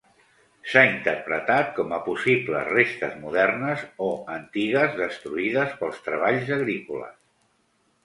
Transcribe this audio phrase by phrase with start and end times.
[0.69, 7.19] S'ha interpretat com a possibles restes modernes o antigues destruïdes pels treballs agrícoles.